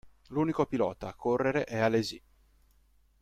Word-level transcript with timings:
L'unico 0.29 0.65
pilota 0.65 1.09
a 1.09 1.13
correre 1.13 1.63
è 1.63 1.77
Alesi. 1.77 2.19